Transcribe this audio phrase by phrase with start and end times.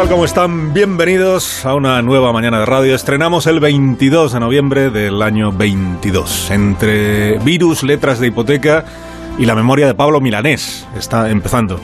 [0.00, 0.08] tal?
[0.08, 0.72] ¿Cómo están?
[0.72, 2.94] Bienvenidos a una nueva mañana de radio.
[2.94, 6.50] Estrenamos el 22 de noviembre del año 22.
[6.52, 8.84] Entre virus, letras de hipoteca
[9.36, 10.86] y la memoria de Pablo Milanés.
[10.96, 11.80] Está empezando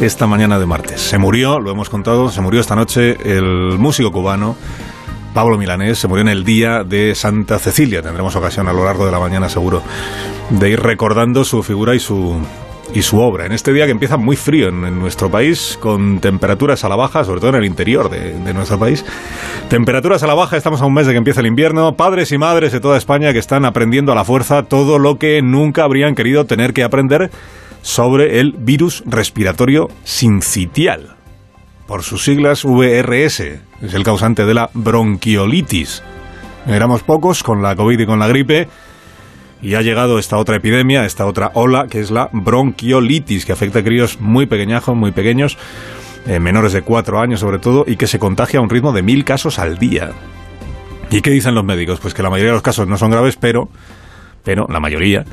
[0.00, 1.00] esta mañana de martes.
[1.00, 4.54] Se murió, lo hemos contado, se murió esta noche el músico cubano
[5.34, 5.98] Pablo Milanés.
[5.98, 8.02] Se murió en el día de Santa Cecilia.
[8.02, 9.82] Tendremos ocasión a lo largo de la mañana seguro
[10.50, 12.40] de ir recordando su figura y su
[12.94, 13.46] y su obra.
[13.46, 17.24] En este día que empieza muy frío en, nuestro país, con temperaturas a la baja,
[17.24, 19.04] sobre todo en el interior de, nuestro país.
[19.68, 21.94] Temperaturas a la baja, estamos a un mes de que empieza el invierno.
[21.96, 25.42] Padres y madres de toda España que están aprendiendo a la fuerza todo lo que
[25.42, 27.30] nunca habrían querido tener que aprender
[27.82, 31.16] sobre el virus respiratorio sincitial.
[31.86, 36.02] Por sus siglas VRS, es el causante de la bronquiolitis.
[36.66, 38.68] Éramos pocos con la COVID y con la gripe
[39.60, 43.80] y ha llegado esta otra epidemia, esta otra ola, que es la bronquiolitis, que afecta
[43.80, 45.58] a críos muy pequeñajos, muy pequeños,
[46.26, 49.02] eh, menores de cuatro años sobre todo, y que se contagia a un ritmo de
[49.02, 50.12] mil casos al día.
[51.10, 52.00] ¿Y qué dicen los médicos?
[52.00, 53.68] Pues que la mayoría de los casos no son graves, pero,
[54.44, 55.24] pero, la mayoría,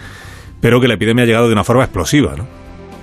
[0.62, 2.48] pero que la epidemia ha llegado de una forma explosiva, ¿no?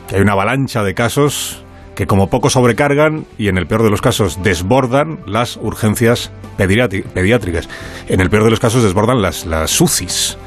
[0.08, 1.62] Que hay una avalancha de casos
[1.94, 7.68] que como poco sobrecargan y en el peor de los casos desbordan las urgencias pediátricas.
[8.08, 10.38] En el peor de los casos desbordan las, las UCIs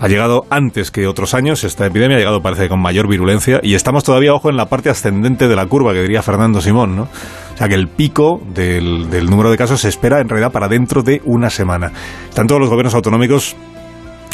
[0.00, 3.74] ha llegado antes que otros años, esta epidemia ha llegado parece con mayor virulencia y
[3.74, 7.02] estamos todavía, ojo, en la parte ascendente de la curva, que diría Fernando Simón, ¿no?
[7.02, 10.68] O sea que el pico del, del número de casos se espera en realidad para
[10.68, 11.92] dentro de una semana.
[12.30, 13.56] Están todos los gobiernos autonómicos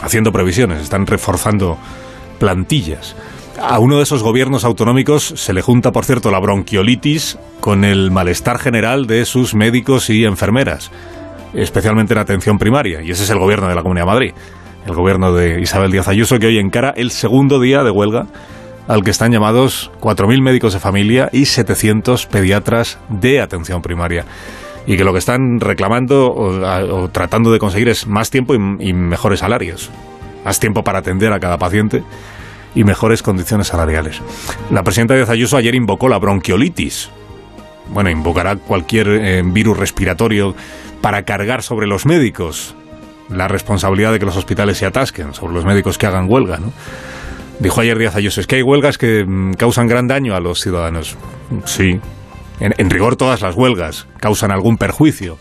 [0.01, 1.77] haciendo previsiones, están reforzando
[2.39, 3.17] plantillas.
[3.61, 8.13] A uno de esos gobiernos autonómicos se le junta, por cierto, la bronquiolitis con el
[8.13, 10.93] malestar general de sus médicos y enfermeras,
[11.55, 14.33] especialmente en atención primaria, y ese es el gobierno de la Comunidad de Madrid
[14.87, 18.27] el gobierno de Isabel Díaz Ayuso, que hoy encara el segundo día de huelga
[18.89, 24.25] al que están llamados 4.000 médicos de familia y 700 pediatras de atención primaria.
[24.87, 29.41] Y que lo que están reclamando o, tratando de conseguir es más tiempo y, mejores
[29.41, 29.91] salarios.
[30.45, 32.05] Más tiempo para atender a cada paciente
[32.77, 34.23] y mejores condiciones salariales.
[34.71, 37.11] La presidenta Díaz Ayuso ayer invocó la bronquiolitis.
[37.89, 40.55] Bueno, invocará cualquier eh, virus respiratorio
[41.01, 42.77] para cargar sobre los médicos
[43.31, 46.73] la responsabilidad de que los hospitales se atasquen, sobre los médicos que hagan huelga, ¿no?
[47.59, 50.61] Dijo ayer Díaz Ayuso, es que hay huelgas que mm, causan gran daño a los
[50.61, 51.17] ciudadanos.
[51.65, 52.01] Sí,
[52.61, 55.39] en, rigor todas las huelgas causan algún perjuicio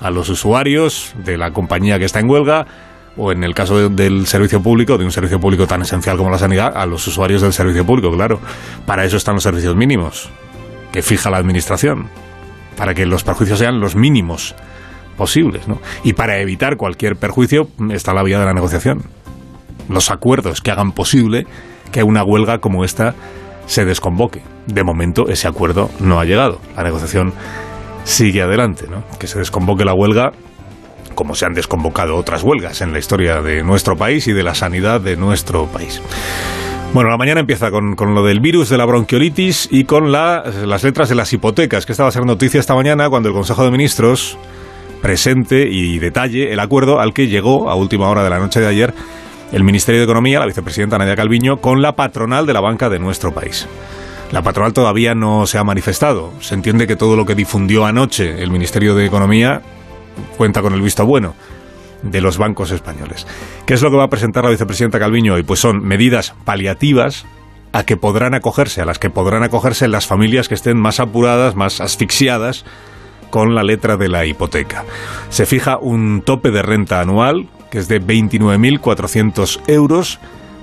[0.00, 2.66] a los usuarios de la compañía que está en huelga
[3.16, 6.38] o en el caso del servicio público, de un servicio público tan esencial como la
[6.38, 8.40] sanidad, a los usuarios del servicio público, claro.
[8.86, 10.30] Para eso están los servicios mínimos,
[10.92, 12.08] que fija la Administración,
[12.76, 14.54] para que los perjuicios sean los mínimos
[15.20, 15.68] posibles.
[15.68, 15.78] ¿no?
[16.02, 19.02] Y para evitar cualquier perjuicio está la vía de la negociación.
[19.90, 21.46] Los acuerdos que hagan posible
[21.92, 23.14] que una huelga como esta
[23.66, 24.40] se desconvoque.
[24.66, 26.58] De momento ese acuerdo no ha llegado.
[26.74, 27.34] La negociación
[28.04, 28.86] sigue adelante.
[28.88, 29.04] ¿no?
[29.18, 30.32] Que se desconvoque la huelga
[31.14, 34.54] como se han desconvocado otras huelgas en la historia de nuestro país y de la
[34.54, 36.00] sanidad de nuestro país.
[36.94, 40.82] Bueno, la mañana empieza con, con, lo del virus de la bronquiolitis y con las
[40.82, 43.70] letras de las hipotecas, que estaba a ser noticia esta mañana cuando el Consejo de
[43.70, 44.38] Ministros
[45.00, 48.66] presente y detalle el acuerdo al que llegó a última hora de la noche de
[48.66, 48.94] ayer
[49.52, 53.00] el Ministerio de Economía, la vicepresidenta Nadia Calviño, con la patronal de la banca de
[53.00, 53.66] nuestro país.
[54.30, 56.32] La patronal todavía no se ha manifestado.
[56.40, 59.62] Se entiende que todo lo que difundió anoche el Ministerio de Economía
[60.36, 61.34] cuenta con el visto bueno
[62.02, 63.26] de los bancos españoles.
[63.66, 65.42] ¿Qué es lo que va a presentar la vicepresidenta Calviño hoy?
[65.42, 67.26] Pues son medidas paliativas
[67.72, 71.56] a que podrán acogerse, a las que podrán acogerse las familias que estén más apuradas,
[71.56, 72.64] más asfixiadas
[73.30, 74.84] con la letra de la hipoteca.
[75.28, 80.18] Se fija un tope de renta anual, que es de 29.400 euros,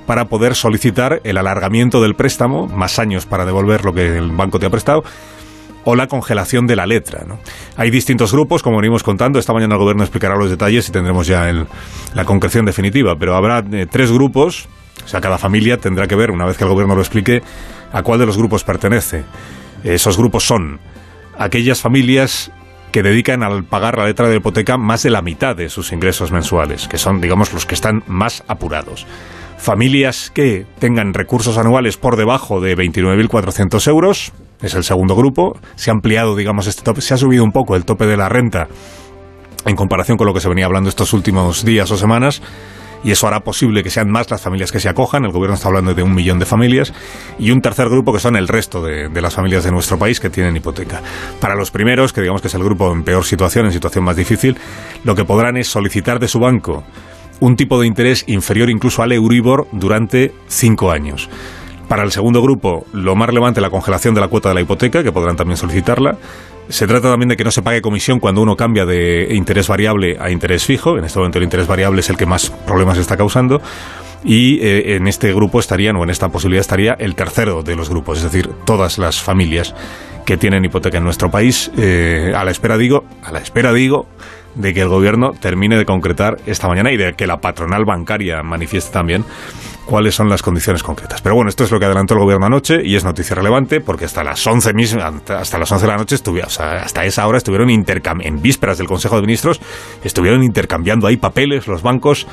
[0.05, 4.59] para poder solicitar el alargamiento del préstamo, más años para devolver lo que el banco
[4.59, 5.03] te ha prestado,
[5.83, 7.25] o la congelación de la letra.
[7.77, 11.27] Hay distintos grupos, como venimos contando, esta mañana el gobierno explicará los detalles y tendremos
[11.27, 11.49] ya
[12.13, 14.67] la concreción definitiva, pero habrá eh, tres grupos,
[15.05, 17.41] o sea, cada familia tendrá que ver, una vez que el gobierno lo explique,
[17.93, 19.23] a cuál de los grupos pertenece.
[19.83, 20.79] Esos grupos son
[21.37, 22.51] aquellas familias
[22.91, 26.31] que dedican al pagar la letra de hipoteca más de la mitad de sus ingresos
[26.31, 29.05] mensuales, que son, digamos, los que están más apurados.
[29.57, 35.59] Familias que tengan recursos anuales por debajo de 29.400 euros, es el segundo grupo.
[35.75, 38.29] Se ha ampliado, digamos, este tope, se ha subido un poco el tope de la
[38.29, 38.67] renta
[39.65, 42.41] en comparación con lo que se venía hablando estos últimos días o semanas
[43.03, 45.25] y eso hará posible que sean más las familias que se acojan.
[45.25, 46.93] El gobierno está hablando de un millón de familias
[47.39, 50.29] y un tercer grupo que son el resto de, las familias de nuestro país que
[50.29, 51.01] tienen hipoteca.
[51.39, 54.15] Para los primeros, que digamos que es el grupo en peor situación, en situación más
[54.15, 54.57] difícil,
[55.03, 56.83] lo que podrán es solicitar de su banco
[57.39, 61.29] un tipo de interés inferior incluso al Euribor durante cinco años.
[61.87, 65.03] Para el segundo grupo, lo más relevante, la congelación de la cuota de la hipoteca,
[65.03, 66.17] que podrán también solicitarla.
[66.69, 70.17] Se trata también de que no se pague comisión cuando uno cambia de interés variable
[70.19, 70.97] a interés fijo.
[70.97, 73.61] En este momento el interés variable es el que más problemas está causando.
[74.23, 77.89] Y eh, en este grupo estarían, o en esta posibilidad estaría, el tercero de los
[77.89, 79.73] grupos, es decir, todas las familias
[80.25, 84.07] que tienen hipoteca en nuestro país, eh, a la espera, digo, a la espera, digo,
[84.55, 88.43] de que el gobierno termine de concretar esta mañana y de que la patronal bancaria
[88.43, 89.23] manifieste también
[89.87, 91.21] cuáles son las condiciones concretas.
[91.21, 94.05] Pero bueno, esto es lo que adelantó el gobierno anoche y es noticia relevante porque
[94.05, 94.71] hasta las 11
[95.33, 99.15] hasta las 11 de la noche estuvieron, hasta esa hora estuvieron en vísperas del Consejo
[99.15, 99.59] de Ministros
[100.03, 102.27] estuvieron intercambiando ahí papeles los bancos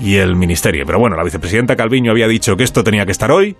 [0.00, 0.84] y el ministerio.
[0.84, 3.56] Pero bueno, la vicepresidenta Calviño había dicho que esto tenía que estar hoy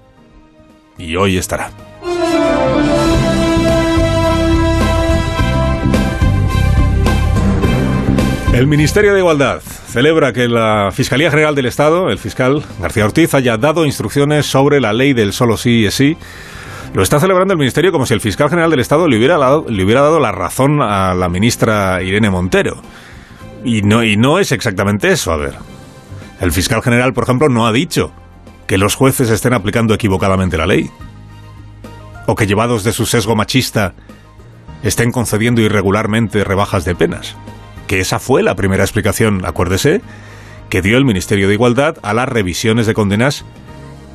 [0.98, 1.70] y hoy estará.
[8.56, 13.35] El Ministerio de Igualdad celebra que la Fiscalía General del Estado, el fiscal García Ortiz,
[13.35, 16.17] haya dado instrucciones sobre la ley del solo sí es sí.
[16.94, 19.67] Lo está celebrando el Ministerio como si el fiscal general del Estado le hubiera dado,
[19.69, 22.81] le hubiera dado la razón a la ministra Irene Montero.
[23.62, 25.56] Y no, y no es exactamente eso, a ver.
[26.41, 28.11] El fiscal general, por ejemplo, no ha dicho
[28.67, 30.91] que los jueces estén aplicando equivocadamente la ley.
[32.26, 33.93] O que llevados de su sesgo machista
[34.82, 37.37] estén concediendo irregularmente rebajas de penas
[37.86, 40.00] que esa fue la primera explicación, acuérdese,
[40.68, 43.44] que dio el Ministerio de Igualdad a las revisiones de condenas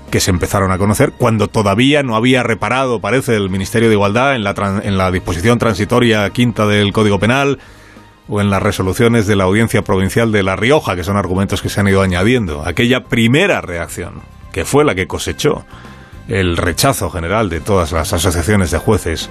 [0.09, 4.35] que se empezaron a conocer cuando todavía no había reparado, parece, el Ministerio de Igualdad
[4.35, 4.53] en la,
[4.83, 7.59] en la disposición transitoria quinta del Código Penal
[8.27, 11.69] o en las resoluciones de la Audiencia Provincial de La Rioja, que son argumentos que
[11.69, 12.65] se han ido añadiendo.
[12.65, 14.21] Aquella primera reacción,
[14.51, 15.65] que fue la que cosechó
[16.27, 19.29] el rechazo general de todas las asociaciones de jueces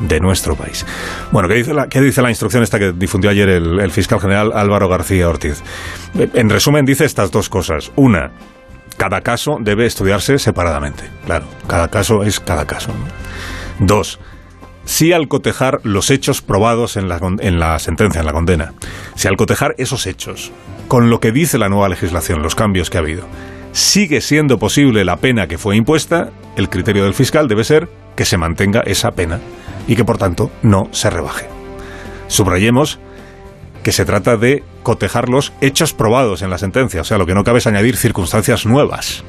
[0.00, 0.86] de nuestro país.
[1.32, 4.52] Bueno, ¿qué dice la, qué dice la instrucción esta que difundió ayer el, fiscal general
[4.54, 5.62] Álvaro García Ortiz?
[6.14, 7.90] En resumen, dice estas dos cosas.
[7.96, 8.30] Una,
[8.96, 11.04] cada caso debe estudiarse separadamente.
[11.24, 12.92] Claro, cada caso es cada caso.
[13.78, 14.18] Dos,
[14.84, 18.72] si al cotejar los hechos probados en la, en la sentencia, en la condena,
[19.14, 20.52] si al cotejar esos hechos
[20.88, 23.26] con lo que dice la nueva legislación, los cambios que ha habido,
[23.72, 28.24] sigue siendo posible la pena que fue impuesta, el criterio del fiscal debe ser que
[28.24, 29.38] se mantenga esa pena
[29.88, 31.48] y que por tanto no se rebaje.
[32.28, 33.00] Subrayemos
[33.82, 37.34] que se trata de cotejar los hechos probados en la sentencia, o sea, lo que
[37.34, 39.24] no cabe es añadir circunstancias nuevas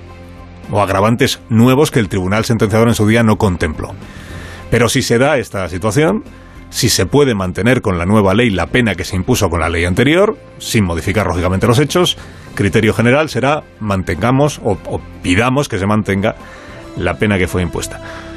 [0.70, 3.96] o agravantes nuevos que el tribunal sentenciador en su día no contempló.
[4.70, 6.24] Pero si se da esta situación,
[6.70, 9.70] si se puede mantener con la nueva ley la pena que se impuso con la
[9.70, 12.18] ley anterior, sin modificar lógicamente los hechos,
[12.54, 16.36] criterio general será mantengamos o, o pidamos que se mantenga
[16.98, 18.29] la pena que fue impuesta.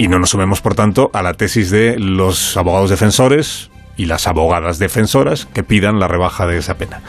[0.00, 4.26] Y no nos sumemos, por tanto, a la tesis de los abogados defensores y las
[4.26, 7.02] abogadas defensoras que pidan la rebaja de esa pena.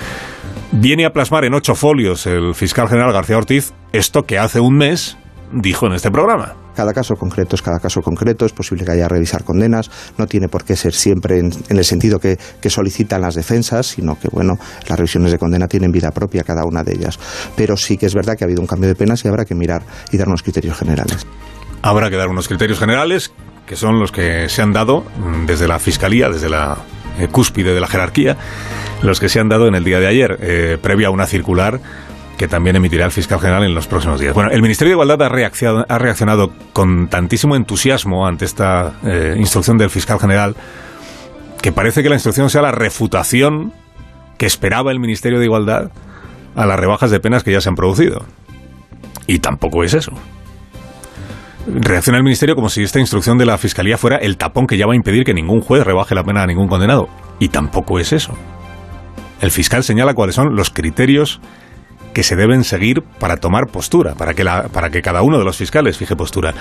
[0.74, 4.76] Viene a plasmar en ocho folios el fiscal general García Ortiz esto que hace un
[4.76, 5.18] mes
[5.54, 6.56] dijo en este programa.
[6.76, 10.50] Cada caso concreto es cada caso concreto, es posible que haya revisar condenas, no tiene
[10.50, 14.58] por qué ser siempre en, el sentido que, que, solicitan las defensas, sino que, bueno,
[14.90, 17.18] las revisiones de condena tienen vida propia cada una de ellas.
[17.56, 19.56] Pero sí que es verdad que ha habido un cambio de penas y habrá que
[19.56, 21.26] mirar y dar unos criterios generales.
[21.82, 23.34] Habrá que dar unos criterios generales,
[23.66, 25.06] que son los que se han dado
[25.46, 26.78] desde la Fiscalía, desde la
[27.20, 28.38] eh, cúspide de la jerarquía,
[29.02, 31.80] los que se han dado en el día de ayer, eh, previa a una circular
[32.38, 34.34] que también emitirá el fiscal general en los próximos días.
[34.34, 39.36] Bueno, el Ministerio de Igualdad ha reaccionado, ha reaccionado con tantísimo entusiasmo ante esta eh,
[39.38, 40.56] instrucción del fiscal general
[41.62, 43.74] que parece que la instrucción sea la refutación
[44.40, 45.92] que esperaba el Ministerio de Igualdad
[46.56, 48.26] a las rebajas de penas que ya se han producido.
[49.28, 50.12] Y tampoco es eso.
[51.68, 54.88] Reacciona el Ministerio como si esta instrucción de la Fiscalía fuera el tapón que ya
[54.88, 57.08] va a impedir que ningún juez rebaje la pena a ningún condenado.
[57.40, 58.34] Y tampoco es eso.
[59.42, 61.40] El fiscal señala cuáles son los criterios
[62.14, 65.46] que se deben seguir para tomar postura, para que, la, para que cada uno de
[65.46, 66.54] los fiscales fije postura.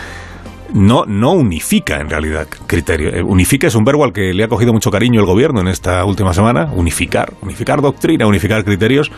[0.73, 3.09] No, no unifica en realidad criterio.
[3.09, 5.69] Eh, unifica es un verbo al que le ha cogido mucho cariño el gobierno en
[5.69, 6.71] esta última semana.
[6.73, 7.33] Unificar.
[7.43, 9.11] Unificar doctrina, unificar criterios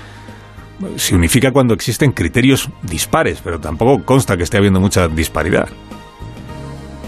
[0.96, 5.68] se unifica cuando existen criterios dispares, pero tampoco consta que esté habiendo mucha disparidad.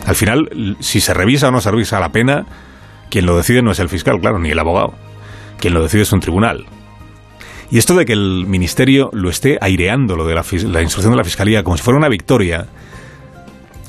[0.06, 2.46] Al final, si se revisa o no se revisa la pena,
[3.10, 4.94] quien lo decide no es el fiscal, claro, ni el abogado.
[5.58, 6.66] Quien lo decide es un tribunal.
[7.70, 11.16] Y esto de que el ministerio lo esté aireando, lo de la, la instrucción de
[11.16, 12.66] la fiscalía, como si fuera una victoria,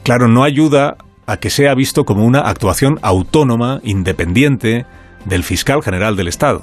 [0.04, 4.86] claro, no ayuda a que sea visto como una actuación autónoma, independiente
[5.26, 6.62] del fiscal general del Estado.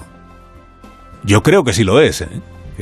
[1.25, 2.23] Yo creo que sí lo es.
[2.23, 2.29] ¿eh?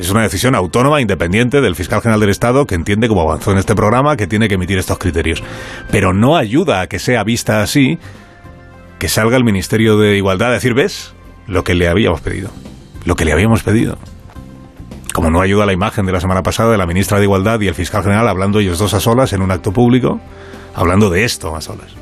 [0.00, 3.58] Es una decisión autónoma, independiente del fiscal general del Estado, que entiende, como avanzó en
[3.58, 5.42] este programa, que tiene que emitir estos criterios.
[5.90, 7.98] Pero no ayuda a que sea vista así,
[8.98, 11.12] que salga el Ministerio de Igualdad a decir, ¿ves?
[11.46, 12.50] Lo que le habíamos pedido.
[13.04, 13.98] Lo que le habíamos pedido.
[15.12, 17.68] Como no ayuda la imagen de la semana pasada de la ministra de Igualdad y
[17.68, 20.18] el fiscal general hablando ellos dos a solas en un acto público,
[20.74, 21.92] hablando de esto a solas.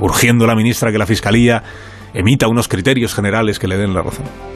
[0.00, 1.62] urgiendo a la ministra que la Fiscalía
[2.14, 4.55] emita unos criterios generales que le den la razón.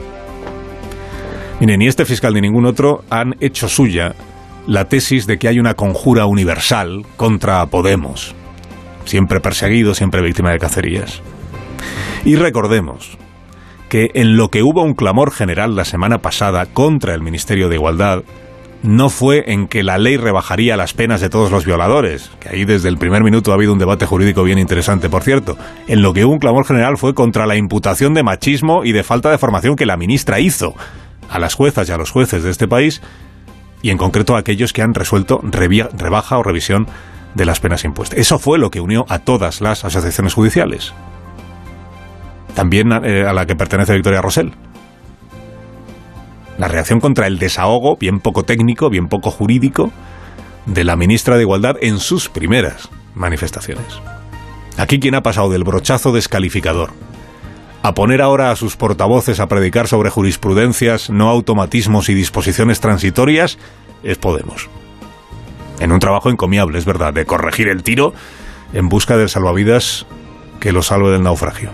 [1.61, 4.15] Mire, ni este fiscal ni ningún otro han hecho suya
[4.65, 8.33] la tesis de que hay una conjura universal contra Podemos,
[9.05, 11.21] siempre perseguido, siempre víctima de cacerías.
[12.25, 13.15] Y recordemos
[13.89, 17.75] que en lo que hubo un clamor general la semana pasada contra el Ministerio de
[17.75, 18.23] Igualdad,
[18.81, 22.65] no fue en que la ley rebajaría las penas de todos los violadores, que ahí
[22.65, 25.59] desde el primer minuto ha habido un debate jurídico bien interesante, por cierto.
[25.87, 29.03] En lo que hubo un clamor general fue contra la imputación de machismo y de
[29.03, 30.73] falta de formación que la ministra hizo
[31.31, 33.01] a las juezas y a los jueces de este país,
[33.81, 36.87] y en concreto a aquellos que han resuelto rebaja o revisión
[37.33, 38.19] de las penas impuestas.
[38.19, 40.93] Eso fue lo que unió a todas las asociaciones judiciales.
[42.53, 44.53] También eh, a la que pertenece Victoria Rosell
[46.61, 49.91] la reacción contra el desahogo, bien poco técnico, bien poco jurídico,
[50.67, 53.99] de la ministra de Igualdad en sus primeras manifestaciones.
[54.77, 56.91] Aquí quien ha pasado del brochazo descalificador
[57.83, 63.57] a poner ahora a sus portavoces a predicar sobre jurisprudencias, no automatismos y disposiciones transitorias
[64.03, 64.69] es Podemos.
[65.79, 68.13] En un trabajo encomiable, es verdad, de corregir el tiro
[68.73, 70.05] en busca del salvavidas
[70.59, 71.71] que lo salve del naufragio.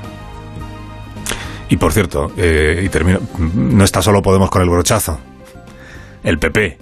[1.69, 5.19] Y por cierto, eh, y termino, no está solo Podemos con el brochazo.
[6.23, 6.77] El PP.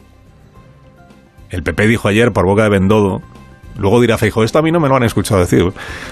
[1.49, 3.23] El PP dijo ayer por boca de Bendodo,
[3.77, 5.63] luego dirá Feijo, esto a mí no me lo han escuchado decir.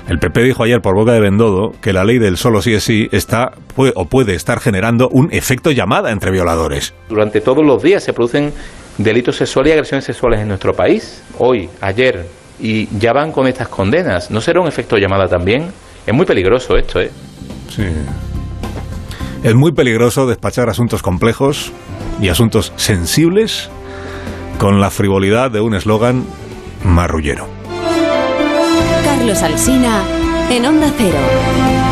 [0.08, 2.84] El PP dijo ayer por boca de Bendodo que la ley del solo sí es
[2.84, 6.94] sí está puede, o puede estar generando un efecto llamada entre violadores.
[7.10, 8.54] Durante todos los días se producen
[8.98, 11.24] delitos sexuales y agresiones sexuales en nuestro país.
[11.40, 12.26] Hoy, ayer,
[12.60, 14.30] y ya van con estas condenas.
[14.32, 15.72] ¿No será un efecto llamada también?
[16.06, 17.12] Es muy peligroso esto, ¿eh?
[17.70, 17.84] Sí.
[19.44, 21.74] Es muy peligroso despachar asuntos complejos
[22.22, 23.70] y asuntos sensibles
[24.58, 26.24] con la frivolidad de un eslogan
[26.84, 27.48] marrullero.
[29.04, 30.02] Carlos Alsina
[30.50, 31.83] en Onda Cero.